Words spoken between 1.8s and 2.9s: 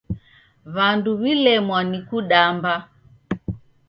ni kudamba.